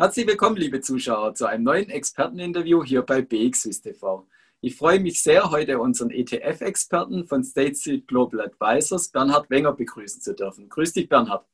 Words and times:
Herzlich 0.00 0.28
willkommen, 0.28 0.56
liebe 0.56 0.80
Zuschauer, 0.80 1.34
zu 1.34 1.46
einem 1.46 1.64
neuen 1.64 1.90
Experteninterview 1.90 2.84
hier 2.84 3.02
bei 3.02 3.20
BXWIS 3.20 3.80
TV. 3.80 4.28
Ich 4.60 4.76
freue 4.76 5.00
mich 5.00 5.20
sehr, 5.20 5.50
heute 5.50 5.80
unseren 5.80 6.10
ETF-Experten 6.10 7.26
von 7.26 7.42
State 7.42 7.74
Street 7.74 8.06
Global 8.06 8.42
Advisors, 8.42 9.08
Bernhard 9.08 9.50
Wenger, 9.50 9.72
begrüßen 9.72 10.22
zu 10.22 10.36
dürfen. 10.36 10.68
Grüß 10.68 10.92
dich, 10.92 11.08
Bernhard. 11.08 11.44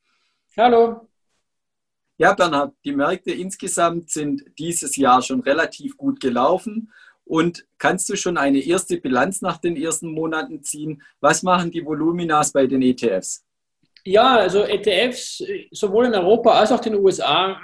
Hallo. 0.58 1.08
Ja, 2.18 2.34
Bernhard, 2.34 2.74
die 2.84 2.94
Märkte 2.94 3.30
insgesamt 3.30 4.10
sind 4.10 4.44
dieses 4.58 4.94
Jahr 4.96 5.22
schon 5.22 5.40
relativ 5.40 5.96
gut 5.96 6.20
gelaufen. 6.20 6.92
Und 7.24 7.66
kannst 7.78 8.10
du 8.10 8.16
schon 8.16 8.36
eine 8.36 8.58
erste 8.58 8.98
Bilanz 8.98 9.40
nach 9.40 9.56
den 9.56 9.74
ersten 9.74 10.08
Monaten 10.08 10.62
ziehen? 10.62 11.02
Was 11.18 11.42
machen 11.42 11.70
die 11.70 11.82
Voluminas 11.82 12.52
bei 12.52 12.66
den 12.66 12.82
ETFs? 12.82 13.42
Ja, 14.06 14.36
also 14.36 14.64
ETFs 14.64 15.42
sowohl 15.70 16.06
in 16.06 16.14
Europa 16.14 16.50
als 16.50 16.70
auch 16.72 16.84
in 16.84 16.92
den 16.92 17.02
USA 17.02 17.58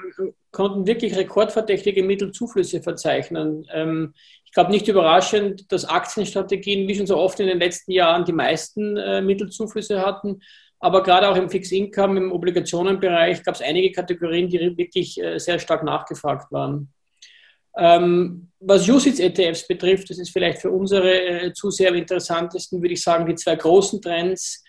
konnten 0.53 0.87
wirklich 0.87 1.15
rekordverdächtige 1.15 2.03
Mittelzuflüsse 2.03 2.83
verzeichnen. 2.83 3.67
Ähm, 3.73 4.15
ich 4.47 4.53
glaube 4.53 4.71
nicht 4.71 4.89
überraschend, 4.89 5.71
dass 5.71 5.84
Aktienstrategien 5.84 6.89
wie 6.89 6.95
schon 6.95 7.07
so 7.07 7.19
oft 7.19 7.39
in 7.41 7.47
den 7.47 7.59
letzten 7.59 7.93
Jahren 7.93 8.25
die 8.25 8.33
meisten 8.33 8.97
äh, 8.97 9.21
Mittelzuflüsse 9.21 10.01
hatten. 10.05 10.41
Aber 10.81 11.03
gerade 11.03 11.29
auch 11.29 11.37
im 11.37 11.51
Fixed 11.51 11.73
Income, 11.73 12.19
im 12.19 12.33
Obligationenbereich 12.33 13.45
gab 13.45 13.55
es 13.55 13.61
einige 13.61 13.93
Kategorien, 13.93 14.48
die 14.48 14.77
wirklich 14.79 15.20
äh, 15.23 15.39
sehr 15.39 15.59
stark 15.59 15.84
nachgefragt 15.84 16.51
waren. 16.51 16.91
Ähm, 17.77 18.51
was 18.59 18.89
USITS-ETFs 18.89 19.69
betrifft, 19.69 20.11
das 20.11 20.19
ist 20.19 20.31
vielleicht 20.31 20.61
für 20.61 20.70
unsere 20.70 21.20
äh, 21.20 21.53
Zuseher 21.53 21.91
am 21.91 21.97
interessantesten, 21.97 22.81
würde 22.81 22.95
ich 22.95 23.03
sagen, 23.03 23.27
die 23.27 23.34
zwei 23.34 23.57
großen 23.57 24.01
Trends 24.01 24.65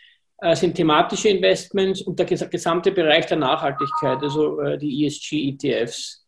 sind 0.56 0.76
thematische 0.76 1.30
Investments 1.30 2.02
und 2.02 2.18
der 2.18 2.26
gesamte 2.26 2.92
Bereich 2.92 3.28
der 3.28 3.38
Nachhaltigkeit, 3.38 4.22
also 4.22 4.60
äh, 4.60 4.78
die 4.78 5.06
ESG-ETFs. 5.06 6.26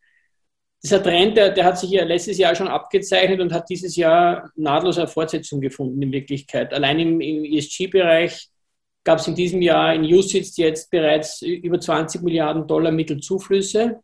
Dieser 0.84 1.02
Trend, 1.02 1.38
der, 1.38 1.50
der, 1.50 1.64
hat 1.64 1.80
sich 1.80 1.92
ja 1.92 2.04
letztes 2.04 2.38
Jahr 2.38 2.54
schon 2.56 2.68
abgezeichnet 2.68 3.40
und 3.40 3.54
hat 3.54 3.70
dieses 3.70 3.96
Jahr 3.96 4.52
nahtlos 4.56 4.98
eine 4.98 5.08
Fortsetzung 5.08 5.62
gefunden 5.62 6.02
in 6.02 6.12
Wirklichkeit. 6.12 6.74
Allein 6.74 7.00
im, 7.00 7.22
im 7.22 7.46
ESG-Bereich 7.46 8.50
gab 9.04 9.20
es 9.20 9.28
in 9.28 9.36
diesem 9.36 9.62
Jahr 9.62 9.94
in 9.94 10.04
USITS 10.04 10.58
jetzt 10.58 10.92
bereits 10.92 11.42
über 11.42 11.80
20 11.80 12.22
Milliarden 12.22 12.68
Dollar 12.68 12.92
Mittelzuflüsse. 12.92 14.02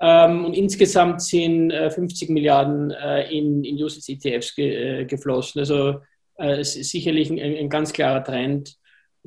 Ähm, 0.00 0.44
und 0.44 0.54
insgesamt 0.54 1.22
sind 1.22 1.70
äh, 1.70 1.90
50 1.90 2.30
Milliarden 2.30 2.90
äh, 2.90 3.30
in, 3.30 3.62
in 3.64 3.82
USITS 3.82 4.08
ETFs 4.08 4.54
ge, 4.54 5.02
äh, 5.02 5.04
geflossen. 5.04 5.60
Also 5.60 6.00
äh, 6.38 6.60
es 6.60 6.76
ist 6.76 6.90
sicherlich 6.90 7.30
ein, 7.30 7.38
ein, 7.38 7.68
ganz 7.68 7.92
klarer 7.92 8.24
Trend. 8.24 8.76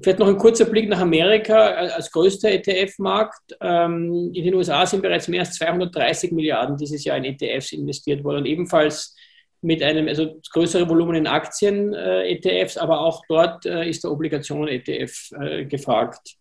Vielleicht 0.01 0.19
noch 0.19 0.27
ein 0.27 0.37
kurzer 0.37 0.65
Blick 0.65 0.87
nach 0.89 0.99
Amerika 0.99 1.55
als 1.55 2.11
größter 2.11 2.51
ETF-Markt. 2.51 3.57
Ähm, 3.61 4.31
in 4.33 4.43
den 4.43 4.53
USA 4.53 4.85
sind 4.85 5.01
bereits 5.01 5.27
mehr 5.27 5.39
als 5.39 5.53
230 5.55 6.31
Milliarden 6.31 6.77
dieses 6.77 7.03
Jahr 7.03 7.17
in 7.17 7.23
ETFs 7.23 7.71
investiert 7.71 8.23
worden 8.23 8.37
und 8.37 8.45
ebenfalls 8.45 9.15
mit 9.61 9.81
einem, 9.81 10.07
also 10.07 10.39
größere 10.51 10.87
Volumen 10.87 11.15
in 11.15 11.27
Aktien-ETFs, 11.27 12.75
äh, 12.75 12.79
aber 12.79 12.99
auch 13.01 13.23
dort 13.27 13.65
äh, 13.65 13.89
ist 13.89 14.03
der 14.03 14.11
Obligationen-ETF 14.11 15.31
äh, 15.31 15.65
gefragt 15.65 16.35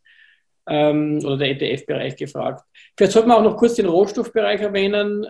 ähm, 0.69 1.21
oder 1.25 1.39
der 1.39 1.51
ETF-Bereich 1.53 2.17
gefragt. 2.17 2.63
Vielleicht 2.95 3.13
sollte 3.13 3.29
man 3.29 3.39
auch 3.39 3.43
noch 3.43 3.57
kurz 3.57 3.75
den 3.75 3.87
Rohstoffbereich 3.87 4.61
erwähnen. 4.61 5.27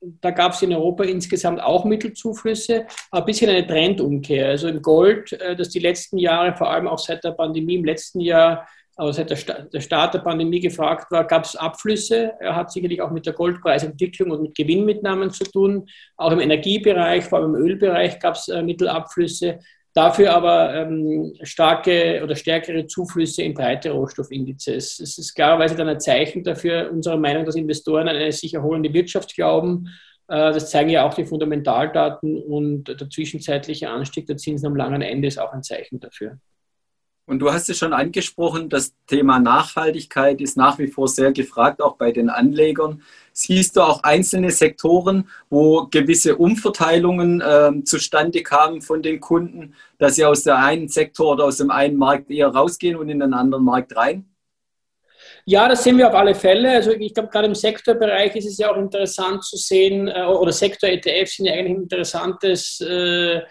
Da 0.00 0.30
gab 0.30 0.52
es 0.52 0.62
in 0.62 0.72
Europa 0.72 1.04
insgesamt 1.04 1.60
auch 1.60 1.84
Mittelzuflüsse, 1.84 2.86
aber 3.10 3.22
ein 3.22 3.26
bisschen 3.26 3.50
eine 3.50 3.66
Trendumkehr. 3.66 4.48
Also 4.48 4.68
im 4.68 4.80
Gold, 4.80 5.32
äh, 5.32 5.56
das 5.56 5.70
die 5.70 5.80
letzten 5.80 6.18
Jahre, 6.18 6.56
vor 6.56 6.70
allem 6.70 6.86
auch 6.86 6.98
seit 6.98 7.24
der 7.24 7.32
Pandemie 7.32 7.76
im 7.76 7.84
letzten 7.84 8.20
Jahr, 8.20 8.68
aber 8.98 9.12
seit 9.12 9.30
der, 9.30 9.80
Start 9.80 10.14
der 10.14 10.18
Pandemie 10.18 10.58
gefragt 10.58 11.12
war, 11.12 11.24
gab 11.24 11.44
es 11.44 11.54
Abflüsse. 11.54 12.32
Er 12.40 12.56
hat 12.56 12.72
sicherlich 12.72 13.00
auch 13.00 13.12
mit 13.12 13.26
der 13.26 13.32
Goldpreisentwicklung 13.32 14.32
und 14.32 14.42
mit 14.42 14.56
Gewinnmitnahmen 14.56 15.30
zu 15.30 15.44
tun. 15.44 15.88
Auch 16.16 16.32
im 16.32 16.40
Energiebereich, 16.40 17.24
vor 17.24 17.38
allem 17.38 17.54
im 17.54 17.62
Ölbereich 17.62 18.18
gab 18.18 18.34
es 18.34 18.48
äh, 18.48 18.60
Mittelabflüsse. 18.60 19.60
Dafür 19.98 20.32
aber 20.32 20.72
ähm, 20.76 21.34
starke 21.42 22.20
oder 22.22 22.36
stärkere 22.36 22.86
Zuflüsse 22.86 23.42
in 23.42 23.52
breite 23.52 23.90
Rohstoffindizes. 23.90 25.00
Es 25.00 25.18
ist 25.18 25.34
klarerweise 25.34 25.74
dann 25.74 25.88
ein 25.88 25.98
Zeichen 25.98 26.44
dafür, 26.44 26.88
unserer 26.92 27.16
Meinung, 27.16 27.44
dass 27.44 27.56
Investoren 27.56 28.06
an 28.06 28.14
eine 28.14 28.30
sich 28.30 28.54
erholende 28.54 28.94
Wirtschaft 28.94 29.34
glauben. 29.34 29.88
Äh, 30.28 30.52
das 30.52 30.70
zeigen 30.70 30.90
ja 30.90 31.04
auch 31.04 31.14
die 31.14 31.26
Fundamentaldaten 31.26 32.40
und 32.40 32.84
der 32.84 33.10
zwischenzeitliche 33.10 33.90
Anstieg 33.90 34.28
der 34.28 34.36
Zinsen 34.36 34.68
am 34.68 34.76
langen 34.76 35.02
Ende 35.02 35.26
ist 35.26 35.40
auch 35.40 35.52
ein 35.52 35.64
Zeichen 35.64 35.98
dafür. 35.98 36.38
Und 37.26 37.40
du 37.40 37.52
hast 37.52 37.68
es 37.68 37.76
schon 37.76 37.92
angesprochen, 37.92 38.68
das 38.68 38.94
Thema 39.08 39.40
Nachhaltigkeit 39.40 40.40
ist 40.40 40.56
nach 40.56 40.78
wie 40.78 40.86
vor 40.86 41.08
sehr 41.08 41.32
gefragt, 41.32 41.82
auch 41.82 41.96
bei 41.96 42.12
den 42.12 42.30
Anlegern. 42.30 43.02
Siehst 43.40 43.76
du 43.76 43.82
auch 43.82 44.02
einzelne 44.02 44.50
Sektoren, 44.50 45.28
wo 45.48 45.86
gewisse 45.86 46.36
Umverteilungen 46.36 47.40
äh, 47.40 47.84
zustande 47.84 48.42
kamen 48.42 48.82
von 48.82 49.00
den 49.00 49.20
Kunden, 49.20 49.76
dass 49.98 50.16
sie 50.16 50.24
aus 50.24 50.42
dem 50.42 50.56
einen 50.56 50.88
Sektor 50.88 51.34
oder 51.34 51.44
aus 51.44 51.58
dem 51.58 51.70
einen 51.70 51.96
Markt 51.96 52.32
eher 52.32 52.48
rausgehen 52.48 52.96
und 52.96 53.08
in 53.08 53.20
den 53.20 53.34
anderen 53.34 53.62
Markt 53.62 53.96
rein? 53.96 54.28
Ja, 55.44 55.68
das 55.68 55.84
sehen 55.84 55.98
wir 55.98 56.08
auf 56.08 56.14
alle 56.14 56.34
Fälle. 56.34 56.72
Also 56.72 56.90
ich 56.90 57.14
glaube, 57.14 57.28
gerade 57.28 57.46
im 57.46 57.54
Sektorbereich 57.54 58.34
ist 58.34 58.46
es 58.46 58.58
ja 58.58 58.72
auch 58.72 58.76
interessant 58.76 59.44
zu 59.44 59.56
sehen, 59.56 60.08
äh, 60.08 60.24
oder 60.24 60.50
Sektor-ETFs 60.50 61.36
sind 61.36 61.46
ja 61.46 61.52
eigentlich 61.52 61.76
ein 61.76 61.82
interessantes 61.84 62.80
äh, 62.80 63.42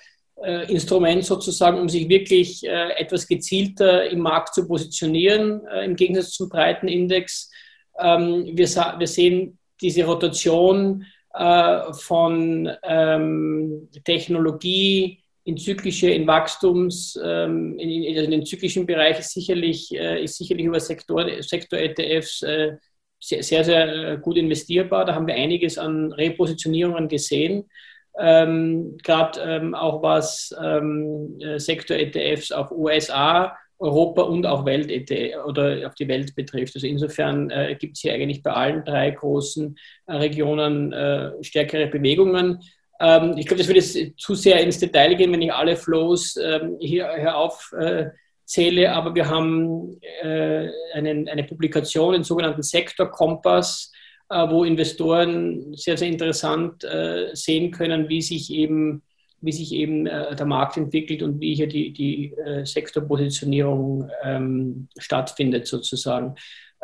äh, 0.44 0.70
Instrument 0.70 1.24
sozusagen, 1.24 1.80
um 1.80 1.88
sich 1.88 2.10
wirklich 2.10 2.62
äh, 2.66 2.90
etwas 2.98 3.26
gezielter 3.26 4.10
im 4.10 4.20
Markt 4.20 4.54
zu 4.54 4.68
positionieren, 4.68 5.66
äh, 5.66 5.86
im 5.86 5.96
Gegensatz 5.96 6.32
zum 6.32 6.50
breiten 6.50 6.90
Index. 6.90 7.50
Ähm, 7.98 8.44
wir, 8.46 8.68
wir, 8.68 9.08
sehen 9.08 9.58
diese 9.82 10.06
Rotation 10.06 11.06
äh, 11.34 11.94
von 11.94 12.70
ähm, 12.84 13.90
Technologie 14.04 15.24
in 15.44 15.58
zyklische, 15.58 16.10
in 16.10 16.28
Wachstums, 16.28 17.18
ähm, 17.24 17.78
in, 17.80 17.90
in, 17.90 18.18
also 18.18 18.26
in, 18.26 18.32
den 18.32 18.46
zyklischen 18.46 18.86
Bereich 18.86 19.20
ist 19.20 19.34
sicherlich, 19.34 19.94
äh, 19.94 20.24
ist 20.24 20.38
sicherlich 20.38 20.66
über 20.66 20.80
Sektor-ETFs 20.80 22.40
Sektor 22.40 22.50
äh, 22.50 22.78
sehr, 23.20 23.42
sehr, 23.42 23.64
sehr 23.64 24.18
gut 24.18 24.38
investierbar. 24.38 25.06
Da 25.06 25.16
haben 25.16 25.26
wir 25.26 25.36
einiges 25.36 25.78
an 25.78 26.12
Repositionierungen 26.12 27.08
gesehen 27.08 27.66
ähm, 28.18 28.98
gerade 29.04 29.40
ähm, 29.42 29.76
auch 29.76 30.02
was 30.02 30.56
ähm, 30.62 31.40
äh, 31.40 31.60
Sektor-ETFs 31.60 32.52
auf 32.52 32.72
USA, 32.72 33.56
Europa 33.80 34.24
und 34.24 34.46
auch 34.46 34.66
Welt 34.66 34.90
ETF 34.90 35.46
oder 35.46 35.88
auf 35.88 35.96
die 35.96 36.08
Welt 36.08 36.36
betrifft. 36.36 36.76
Also 36.76 36.88
insofern 36.88 37.50
äh, 37.50 37.76
gibt 37.80 37.96
es 37.96 38.02
hier 38.02 38.14
eigentlich 38.14 38.42
bei 38.42 38.52
allen 38.52 38.84
drei 38.84 39.12
großen 39.12 39.78
äh, 40.08 40.14
Regionen 40.14 40.94
äh, 40.94 41.32
stärkere 41.42 41.88
Bewegungen. 41.88 42.60
Ähm, 43.00 43.36
ich 43.38 43.46
glaube, 43.46 43.60
das 43.60 43.68
würde 43.68 43.80
jetzt 43.80 44.20
zu 44.20 44.36
sehr 44.36 44.60
ins 44.62 44.80
Detail 44.80 45.16
gehen, 45.16 45.32
wenn 45.32 45.42
ich 45.42 45.54
alle 45.54 45.76
Flows 45.76 46.38
ähm, 46.38 46.78
hier, 46.80 47.10
hier 47.16 47.38
aufzähle, 47.38 48.92
aber 48.92 49.14
wir 49.14 49.30
haben 49.30 50.00
äh, 50.22 50.70
einen, 50.94 51.30
eine 51.30 51.44
Publikation, 51.44 52.14
den 52.14 52.24
sogenannten 52.24 52.64
Sektor-Kompass, 52.64 53.92
äh, 54.30 54.50
wo 54.50 54.64
Investoren 54.64 55.76
sehr, 55.76 55.98
sehr 55.98 56.08
interessant 56.08 56.84
äh, 56.84 57.30
sehen 57.34 57.72
können, 57.72 58.10
wie 58.10 58.22
sich 58.22 58.52
eben, 58.52 59.04
wie 59.42 59.52
sich 59.52 59.72
eben 59.74 60.08
äh, 60.08 60.36
der 60.36 60.46
Markt 60.46 60.78
entwickelt 60.78 61.22
und 61.22 61.40
wie 61.40 61.56
hier 61.56 61.68
die, 61.68 61.94
die 61.94 62.34
Sektorpositionierung 62.64 64.10
ähm, 64.24 64.88
stattfindet 64.98 65.68
sozusagen. 65.68 66.36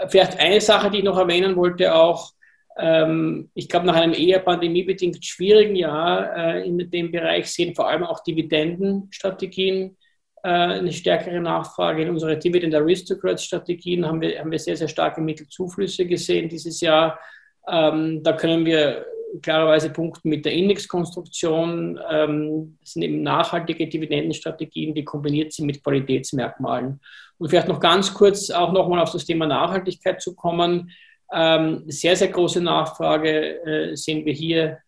Vielleicht 0.07 0.39
eine 0.39 0.61
Sache, 0.61 0.89
die 0.89 0.99
ich 0.99 1.03
noch 1.03 1.17
erwähnen 1.17 1.55
wollte 1.55 1.95
auch, 1.95 2.31
ähm, 2.77 3.51
ich 3.53 3.69
glaube, 3.69 3.85
nach 3.85 3.95
einem 3.95 4.13
eher 4.13 4.39
pandemiebedingt 4.39 5.23
schwierigen 5.23 5.75
Jahr 5.75 6.63
in 6.63 6.89
dem 6.89 7.11
Bereich 7.11 7.51
sehen 7.51 7.75
vor 7.75 7.87
allem 7.87 8.03
auch 8.03 8.23
Dividendenstrategien 8.23 9.97
eine 10.41 10.91
stärkere 10.91 11.39
Nachfrage. 11.39 12.01
In 12.01 12.09
unsere 12.09 12.37
Dividend 12.37 12.75
Aristocrats 12.75 13.45
Strategien 13.45 14.05
haben 14.05 14.19
wir, 14.19 14.37
haben 14.37 14.51
wir 14.51 14.59
sehr, 14.59 14.75
sehr 14.75 14.89
starke 14.89 15.21
Mittelzuflüsse 15.21 16.05
gesehen 16.05 16.49
dieses 16.49 16.81
Jahr. 16.81 17.17
Ähm, 17.65 18.21
da 18.23 18.33
können 18.33 18.65
wir 18.65 19.05
klarerweise 19.41 19.89
punkten 19.89 20.29
mit 20.29 20.45
der 20.45 20.53
Indexkonstruktion. 20.53 21.99
Ähm, 22.09 22.77
das 22.81 22.93
sind 22.93 23.03
eben 23.03 23.23
nachhaltige 23.23 23.87
Dividendenstrategien, 23.87 24.93
die 24.93 25.03
kombiniert 25.03 25.53
sind 25.53 25.65
mit 25.65 25.83
Qualitätsmerkmalen. 25.83 26.99
Und 27.37 27.49
vielleicht 27.49 27.67
noch 27.67 27.79
ganz 27.79 28.13
kurz 28.13 28.49
auch 28.49 28.71
nochmal 28.71 29.01
auf 29.01 29.11
das 29.11 29.25
Thema 29.25 29.45
Nachhaltigkeit 29.47 30.21
zu 30.21 30.35
kommen. 30.35 30.91
Ähm, 31.33 31.83
sehr, 31.87 32.15
sehr 32.15 32.27
große 32.27 32.61
Nachfrage 32.61 33.65
äh, 33.65 33.95
sehen 33.95 34.25
wir 34.25 34.33
hier 34.33 34.79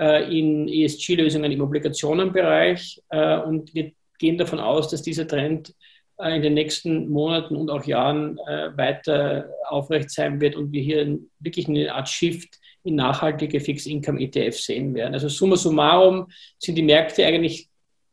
äh, 0.00 0.38
in 0.38 0.68
ESG-Lösungen 0.68 1.52
im 1.52 1.60
Obligationenbereich. 1.60 3.02
Äh, 3.10 3.38
und 3.38 3.74
wir 3.74 3.92
gehen 4.18 4.38
davon 4.38 4.58
aus, 4.58 4.88
dass 4.88 5.02
dieser 5.02 5.26
Trend 5.26 5.74
äh, 6.18 6.36
in 6.36 6.42
den 6.42 6.54
nächsten 6.54 7.08
Monaten 7.08 7.56
und 7.56 7.70
auch 7.70 7.84
Jahren 7.84 8.38
äh, 8.46 8.76
weiter 8.76 9.50
aufrecht 9.68 10.10
sein 10.10 10.40
wird 10.40 10.56
und 10.56 10.72
wir 10.72 10.82
hier 10.82 11.18
wirklich 11.40 11.68
eine 11.68 11.92
Art 11.94 12.08
Shift 12.08 12.58
in 12.84 12.96
nachhaltige 12.96 13.60
Fixed 13.60 13.86
Income 13.86 14.20
ETFs 14.20 14.64
sehen 14.64 14.94
werden. 14.94 15.14
Also 15.14 15.28
summa 15.28 15.56
summarum 15.56 16.26
sind 16.58 16.76
die 16.76 16.82
Märkte 16.82 17.24
eigentlich 17.24 17.68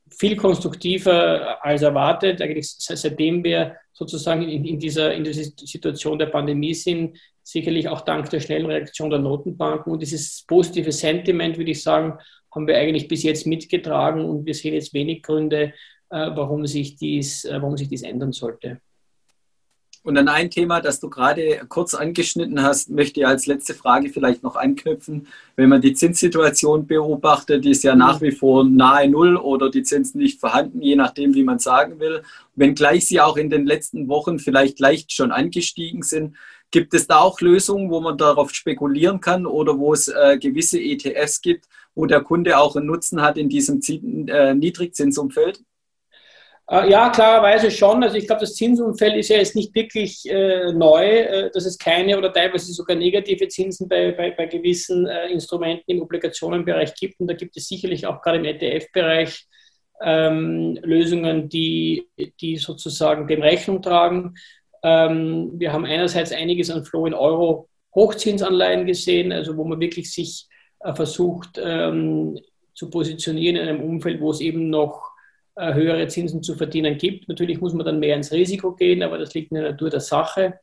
viel 0.09 0.35
konstruktiver 0.35 1.63
als 1.63 1.81
erwartet, 1.81 2.41
eigentlich 2.41 2.67
seitdem 2.69 3.43
wir 3.43 3.75
sozusagen 3.93 4.43
in, 4.43 4.65
in, 4.65 4.79
dieser, 4.79 5.13
in 5.13 5.23
dieser 5.23 5.43
Situation 5.43 6.17
der 6.17 6.27
Pandemie 6.27 6.73
sind, 6.73 7.17
sicherlich 7.43 7.87
auch 7.87 8.01
dank 8.01 8.29
der 8.29 8.39
schnellen 8.39 8.65
Reaktion 8.65 9.09
der 9.09 9.19
Notenbanken. 9.19 9.91
Und 9.91 10.01
dieses 10.01 10.43
positive 10.47 10.91
Sentiment, 10.91 11.57
würde 11.57 11.71
ich 11.71 11.83
sagen, 11.83 12.17
haben 12.53 12.67
wir 12.67 12.77
eigentlich 12.77 13.07
bis 13.07 13.23
jetzt 13.23 13.45
mitgetragen 13.45 14.25
und 14.25 14.45
wir 14.45 14.53
sehen 14.53 14.73
jetzt 14.73 14.93
wenig 14.93 15.21
Gründe, 15.21 15.73
äh, 16.09 16.31
warum, 16.33 16.65
sich 16.65 16.95
dies, 16.95 17.45
äh, 17.45 17.61
warum 17.61 17.77
sich 17.77 17.89
dies 17.89 18.01
ändern 18.01 18.31
sollte. 18.31 18.81
Und 20.09 20.17
an 20.17 20.27
ein 20.27 20.49
Thema, 20.49 20.81
das 20.81 20.99
du 20.99 21.07
gerade 21.07 21.61
kurz 21.69 21.93
angeschnitten 21.93 22.63
hast, 22.63 22.89
möchte 22.89 23.19
ich 23.19 23.27
als 23.27 23.45
letzte 23.45 23.75
Frage 23.75 24.09
vielleicht 24.09 24.41
noch 24.41 24.55
anknüpfen. 24.55 25.27
Wenn 25.55 25.69
man 25.69 25.81
die 25.81 25.93
Zinssituation 25.93 26.87
beobachtet, 26.87 27.63
die 27.63 27.69
ist 27.69 27.83
ja 27.83 27.95
nach 27.95 28.19
wie 28.19 28.31
vor 28.31 28.63
nahe 28.63 29.07
Null 29.07 29.37
oder 29.37 29.69
die 29.69 29.83
Zinsen 29.83 30.19
nicht 30.19 30.39
vorhanden, 30.39 30.81
je 30.81 30.95
nachdem, 30.95 31.35
wie 31.35 31.43
man 31.43 31.59
sagen 31.59 31.99
will. 31.99 32.23
Wenngleich 32.55 33.05
sie 33.05 33.21
auch 33.21 33.37
in 33.37 33.51
den 33.51 33.67
letzten 33.67 34.07
Wochen 34.07 34.39
vielleicht 34.39 34.79
leicht 34.79 35.11
schon 35.11 35.31
angestiegen 35.31 36.01
sind. 36.01 36.35
Gibt 36.71 36.95
es 36.95 37.05
da 37.05 37.19
auch 37.19 37.39
Lösungen, 37.39 37.91
wo 37.91 38.01
man 38.01 38.17
darauf 38.17 38.51
spekulieren 38.51 39.21
kann 39.21 39.45
oder 39.45 39.77
wo 39.77 39.93
es 39.93 40.07
äh, 40.07 40.39
gewisse 40.39 40.79
ETFs 40.79 41.39
gibt, 41.39 41.65
wo 41.93 42.07
der 42.07 42.21
Kunde 42.21 42.57
auch 42.57 42.75
einen 42.75 42.87
Nutzen 42.87 43.21
hat 43.21 43.37
in 43.37 43.47
diesem 43.47 43.79
äh, 44.27 44.55
Niedrigzinsumfeld? 44.55 45.61
Äh, 46.69 46.91
ja, 46.91 47.09
klarerweise 47.09 47.71
schon. 47.71 48.03
Also 48.03 48.17
ich 48.17 48.27
glaube, 48.27 48.41
das 48.41 48.53
Zinsumfeld 48.53 49.15
ist 49.15 49.29
ja 49.29 49.37
jetzt 49.37 49.55
nicht 49.55 49.73
wirklich 49.73 50.29
äh, 50.29 50.71
neu, 50.71 51.03
äh, 51.03 51.51
dass 51.51 51.65
es 51.65 51.77
keine 51.79 52.15
oder 52.17 52.31
teilweise 52.31 52.71
sogar 52.73 52.95
negative 52.95 53.47
Zinsen 53.47 53.89
bei, 53.89 54.11
bei, 54.11 54.29
bei 54.31 54.45
gewissen 54.45 55.07
äh, 55.07 55.29
Instrumenten 55.29 55.89
im 55.91 56.01
Obligationenbereich 56.03 56.93
gibt. 56.93 57.19
Und 57.19 57.27
da 57.27 57.33
gibt 57.33 57.57
es 57.57 57.67
sicherlich 57.67 58.05
auch 58.05 58.21
gerade 58.21 58.37
im 58.37 58.45
ETF-Bereich 58.45 59.47
ähm, 60.01 60.77
Lösungen, 60.83 61.49
die, 61.49 62.07
die 62.39 62.57
sozusagen 62.57 63.27
dem 63.27 63.41
Rechnung 63.41 63.81
tragen. 63.81 64.35
Ähm, 64.83 65.51
wir 65.55 65.73
haben 65.73 65.85
einerseits 65.85 66.31
einiges 66.31 66.69
an 66.69 66.85
Flow 66.85 67.07
in 67.07 67.15
Euro 67.15 67.67
Hochzinsanleihen 67.95 68.85
gesehen, 68.85 69.31
also 69.31 69.57
wo 69.57 69.63
man 69.63 69.79
wirklich 69.79 70.13
sich 70.13 70.47
versucht 70.93 71.59
ähm, 71.61 72.39
zu 72.75 72.89
positionieren 72.91 73.55
in 73.57 73.67
einem 73.67 73.81
Umfeld, 73.81 74.21
wo 74.21 74.29
es 74.29 74.39
eben 74.39 74.69
noch 74.69 75.08
höhere 75.59 76.07
Zinsen 76.07 76.43
zu 76.43 76.55
verdienen 76.55 76.97
gibt. 76.97 77.27
Natürlich 77.27 77.61
muss 77.61 77.73
man 77.73 77.85
dann 77.85 77.99
mehr 77.99 78.15
ins 78.15 78.31
Risiko 78.31 78.73
gehen, 78.73 79.03
aber 79.03 79.17
das 79.17 79.33
liegt 79.33 79.51
in 79.51 79.55
der 79.55 79.71
Natur 79.71 79.89
der 79.89 79.99
Sache. 79.99 80.59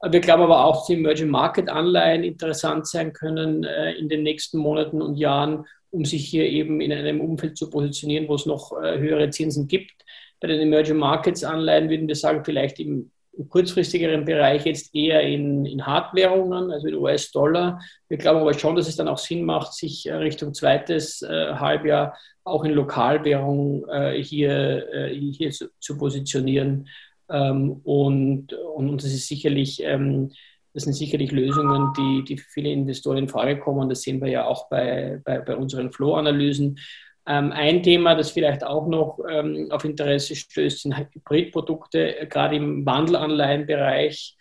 Äh, 0.00 0.12
wir 0.12 0.20
glauben 0.20 0.42
aber 0.42 0.64
auch, 0.64 0.76
dass 0.76 0.86
die 0.86 0.94
Emerging 0.94 1.28
Market 1.28 1.68
Anleihen 1.68 2.24
interessant 2.24 2.86
sein 2.86 3.12
können 3.12 3.64
äh, 3.64 3.92
in 3.92 4.08
den 4.08 4.22
nächsten 4.22 4.58
Monaten 4.58 5.02
und 5.02 5.16
Jahren, 5.16 5.64
um 5.90 6.04
sich 6.04 6.26
hier 6.26 6.44
eben 6.44 6.80
in 6.80 6.92
einem 6.92 7.20
Umfeld 7.20 7.56
zu 7.56 7.70
positionieren, 7.70 8.28
wo 8.28 8.34
es 8.34 8.44
noch 8.44 8.72
höhere 8.72 9.30
Zinsen 9.30 9.66
gibt. 9.66 10.04
Bei 10.40 10.48
den 10.48 10.60
Emerging 10.60 10.98
Markets 10.98 11.42
Anleihen 11.42 11.88
würden 11.88 12.08
wir 12.08 12.16
sagen, 12.16 12.44
vielleicht 12.44 12.78
im 12.80 13.10
im 13.36 13.48
kurzfristigeren 13.48 14.24
Bereich 14.24 14.64
jetzt 14.64 14.94
eher 14.94 15.22
in, 15.22 15.66
in 15.66 15.86
Hardwährungen, 15.86 16.70
also 16.70 16.88
in 16.88 16.94
US-Dollar. 16.94 17.80
Wir 18.08 18.18
glauben 18.18 18.40
aber 18.40 18.54
schon, 18.54 18.76
dass 18.76 18.88
es 18.88 18.96
dann 18.96 19.08
auch 19.08 19.18
Sinn 19.18 19.44
macht, 19.44 19.74
sich 19.74 20.08
Richtung 20.10 20.54
zweites 20.54 21.22
äh, 21.22 21.54
Halbjahr 21.54 22.16
auch 22.44 22.64
in 22.64 22.72
Lokalwährung 22.72 23.86
äh, 23.88 24.22
hier, 24.22 24.92
äh, 24.92 25.14
hier 25.14 25.50
zu, 25.50 25.68
zu 25.80 25.98
positionieren. 25.98 26.88
Ähm, 27.28 27.80
und, 27.84 28.52
und 28.52 29.02
das 29.02 29.12
ist 29.12 29.26
sicherlich, 29.26 29.82
ähm, 29.82 30.30
das 30.72 30.84
sind 30.84 30.92
sicherlich 30.92 31.32
Lösungen, 31.32 31.92
die, 31.96 32.24
die 32.24 32.38
für 32.38 32.48
viele 32.50 32.70
Investoren 32.70 33.18
in 33.18 33.28
Frage 33.28 33.58
kommen. 33.58 33.88
Das 33.88 34.02
sehen 34.02 34.20
wir 34.20 34.28
ja 34.28 34.46
auch 34.46 34.68
bei, 34.68 35.20
bei, 35.24 35.40
bei 35.40 35.56
unseren 35.56 35.90
Flow-Analysen. 35.90 36.78
Ähm, 37.28 37.52
ein 37.52 37.82
Thema, 37.82 38.14
das 38.14 38.30
vielleicht 38.30 38.64
auch 38.64 38.86
noch 38.86 39.18
ähm, 39.28 39.68
auf 39.70 39.84
Interesse 39.84 40.36
stößt, 40.36 40.82
sind 40.82 40.96
Hybridprodukte. 40.96 42.26
Gerade 42.30 42.56
im 42.56 42.86
Wandelanleihenbereich 42.86 44.36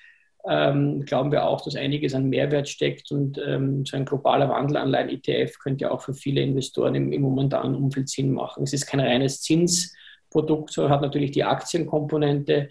ähm, 0.48 1.04
glauben 1.04 1.32
wir 1.32 1.48
auch, 1.48 1.62
dass 1.62 1.76
einiges 1.76 2.14
an 2.14 2.30
Mehrwert 2.30 2.70
steckt 2.70 3.12
und 3.12 3.38
so 3.38 3.98
ein 3.98 4.06
globaler 4.06 4.50
Wandelanleihen-ETF 4.50 5.58
könnte 5.58 5.86
ja 5.86 5.92
auch 5.92 6.02
für 6.02 6.14
viele 6.14 6.42
Investoren 6.42 6.94
im, 6.94 7.12
im, 7.12 7.24
momentanen 7.24 7.76
Umfeld 7.76 8.10
Sinn 8.10 8.32
machen. 8.32 8.64
Es 8.64 8.74
ist 8.74 8.86
kein 8.86 9.00
reines 9.00 9.42
Zinsprodukt, 9.42 10.72
sondern 10.72 10.94
hat 10.94 11.02
natürlich 11.02 11.32
die 11.32 11.44
Aktienkomponente, 11.44 12.70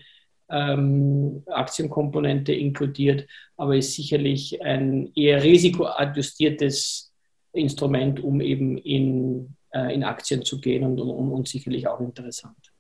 ähm, 0.48 1.42
Aktienkomponente 1.46 2.52
inkludiert, 2.52 3.26
aber 3.56 3.76
ist 3.76 3.94
sicherlich 3.94 4.62
ein 4.62 5.10
eher 5.16 5.42
risikoadjustiertes 5.42 7.12
Instrument, 7.52 8.22
um 8.22 8.40
eben 8.40 8.78
in 8.78 9.46
äh, 9.46 9.63
in 9.92 10.04
Aktien 10.04 10.44
zu 10.44 10.60
gehen 10.60 10.84
und, 10.84 11.00
und, 11.00 11.32
und 11.32 11.48
sicherlich 11.48 11.86
auch 11.88 12.00
interessant. 12.00 12.74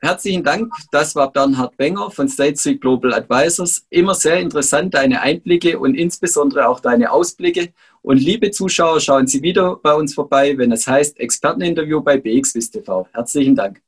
Herzlichen 0.00 0.44
Dank. 0.44 0.72
Das 0.92 1.16
war 1.16 1.32
Bernhard 1.32 1.76
Wenger 1.76 2.10
von 2.12 2.28
State 2.28 2.56
Street 2.56 2.80
Global 2.80 3.12
Advisors. 3.12 3.84
Immer 3.90 4.14
sehr 4.14 4.38
interessant, 4.38 4.94
deine 4.94 5.22
Einblicke 5.22 5.78
und 5.80 5.94
insbesondere 5.96 6.68
auch 6.68 6.78
deine 6.78 7.10
Ausblicke. 7.10 7.72
Und 8.02 8.18
liebe 8.18 8.52
Zuschauer, 8.52 9.00
schauen 9.00 9.26
Sie 9.26 9.42
wieder 9.42 9.74
bei 9.76 9.92
uns 9.92 10.14
vorbei, 10.14 10.56
wenn 10.56 10.70
es 10.70 10.86
heißt 10.86 11.18
Experteninterview 11.18 12.00
bei 12.00 12.16
BXWIST 12.16 12.74
TV. 12.74 13.08
Herzlichen 13.12 13.56
Dank. 13.56 13.82